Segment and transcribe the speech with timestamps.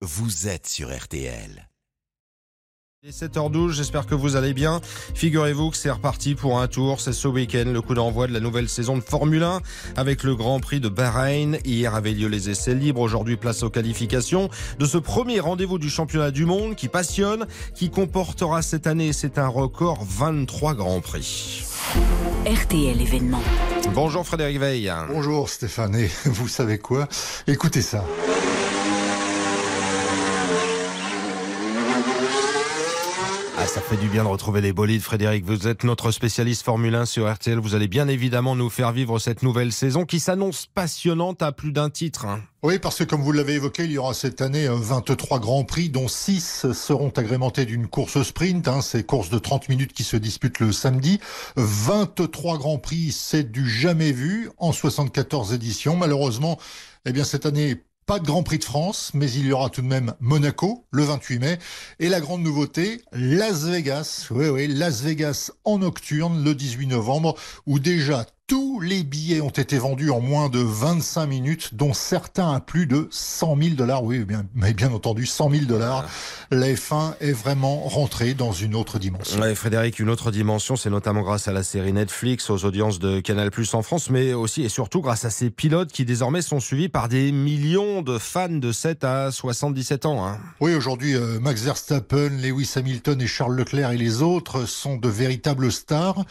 [0.00, 1.68] vous êtes sur RTL.
[3.02, 4.80] Il est 7h12, j'espère que vous allez bien.
[5.14, 7.00] Figurez-vous que c'est reparti pour un tour.
[7.00, 9.60] C'est ce week-end le coup d'envoi de la nouvelle saison de Formule 1
[9.96, 11.58] avec le Grand Prix de Bahreïn.
[11.64, 15.90] Hier avaient lieu les essais libres, aujourd'hui place aux qualifications de ce premier rendez-vous du
[15.90, 21.64] championnat du monde qui passionne, qui comportera cette année, c'est un record, 23 Grands Prix.
[22.46, 23.42] RTL événement.
[23.94, 24.92] Bonjour Frédéric Veil.
[25.08, 27.08] Bonjour Stéphane, et vous savez quoi?
[27.46, 28.04] Écoutez ça.
[33.68, 35.44] Ça fait du bien de retrouver les bolides, Frédéric.
[35.44, 37.58] Vous êtes notre spécialiste Formule 1 sur RTL.
[37.58, 41.70] Vous allez bien évidemment nous faire vivre cette nouvelle saison qui s'annonce passionnante à plus
[41.72, 42.24] d'un titre.
[42.24, 42.40] hein.
[42.62, 45.64] Oui, parce que comme vous l'avez évoqué, il y aura cette année euh, 23 grands
[45.64, 48.66] prix, dont 6 seront agrémentés d'une course sprint.
[48.68, 51.20] Hein, ces courses de 30 minutes qui se disputent le samedi.
[51.56, 55.94] 23 grands prix, c'est du jamais vu en 74 éditions.
[55.94, 56.58] Malheureusement,
[57.04, 59.82] eh bien cette année, pas de Grand Prix de France, mais il y aura tout
[59.82, 61.58] de même Monaco le 28 mai.
[62.00, 64.28] Et la grande nouveauté, Las Vegas.
[64.30, 67.36] Oui, oui, Las Vegas en nocturne le 18 novembre,
[67.66, 72.54] où déjà tous les billets ont été vendus en moins de 25 minutes, dont certains
[72.54, 74.02] à plus de 100 000 dollars.
[74.02, 76.08] Oui, bien, mais bien entendu, 100 000 dollars.
[76.50, 79.38] La F1 est vraiment rentrée dans une autre dimension.
[79.38, 83.20] Ouais, Frédéric, une autre dimension, c'est notamment grâce à la série Netflix, aux audiences de
[83.20, 86.58] Canal Plus en France, mais aussi et surtout grâce à ces pilotes qui désormais sont
[86.58, 90.26] suivis par des millions de fans de 7 à 77 ans.
[90.26, 90.38] hein.
[90.60, 95.08] Oui, aujourd'hui, euh, Max Verstappen, Lewis Hamilton et Charles Leclerc et les autres sont de
[95.10, 96.24] véritables stars.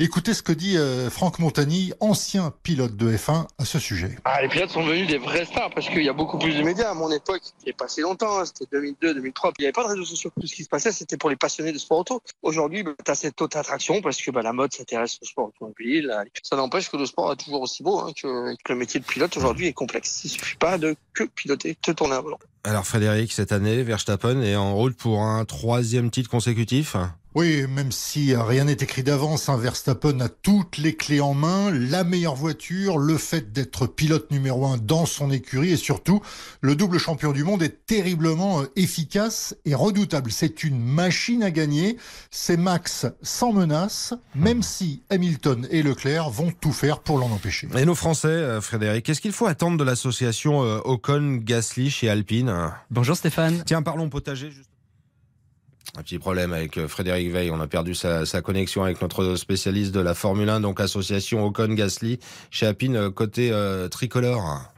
[0.00, 4.16] Écoutez ce que dit euh, Franck Montagny, ancien pilote de F1, à ce sujet.
[4.24, 6.62] Ah, les pilotes sont devenus des vrais stars parce qu'il y a beaucoup plus de
[6.62, 6.90] médias.
[6.90, 9.52] À mon époque, il n'y a pas si longtemps, hein, c'était 2002, 2003.
[9.58, 10.32] Il n'y avait pas de réseaux sociaux.
[10.40, 12.22] Tout ce qui se passait, c'était pour les passionnés de sport auto.
[12.40, 16.10] Aujourd'hui, tu as cette haute attraction parce que bah, la mode s'intéresse au sport automobile.
[16.42, 19.36] Ça n'empêche que le sport est toujours aussi beau, hein, que, le métier de pilote
[19.36, 20.22] aujourd'hui est complexe.
[20.24, 22.38] Il suffit pas de que piloter, te tourner un volant.
[22.62, 26.96] Alors Frédéric, cette année, Verstappen est en route pour un troisième titre consécutif.
[27.36, 31.70] Oui, même si rien n'est écrit d'avance, hein, Verstappen a toutes les clés en main,
[31.70, 36.20] la meilleure voiture, le fait d'être pilote numéro un dans son écurie et surtout,
[36.60, 40.32] le double champion du monde est terriblement euh, efficace et redoutable.
[40.32, 41.98] C'est une machine à gagner.
[42.32, 47.68] C'est Max sans menace, même si Hamilton et Leclerc vont tout faire pour l'en empêcher.
[47.78, 52.49] Et nos Français, euh, Frédéric, qu'est-ce qu'il faut attendre de l'association euh, Ocon-Gasly chez Alpine?
[52.90, 53.62] Bonjour Stéphane.
[53.66, 54.50] Tiens, parlons potager.
[54.50, 54.70] Juste.
[55.96, 57.50] Un petit problème avec euh, Frédéric Veil.
[57.50, 61.44] On a perdu sa, sa connexion avec notre spécialiste de la Formule 1, donc association
[61.46, 64.72] Ocon-Gasly chez Alpine, euh, côté euh, tricolore.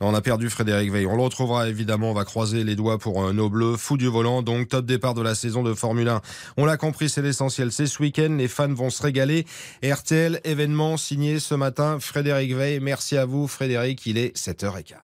[0.00, 1.06] Non, on a perdu Frédéric Veil.
[1.06, 2.10] On le retrouvera évidemment.
[2.10, 3.76] On va croiser les doigts pour euh, nos bleus.
[3.76, 4.42] Fou du volant.
[4.42, 6.22] Donc, top départ de la saison de Formule 1.
[6.56, 7.70] On l'a compris, c'est l'essentiel.
[7.70, 8.34] C'est ce week-end.
[8.38, 9.46] Les fans vont se régaler.
[9.84, 11.98] RTL, événement signé ce matin.
[12.00, 12.80] Frédéric Veil.
[12.80, 14.06] Merci à vous, Frédéric.
[14.06, 15.09] Il est 7h15.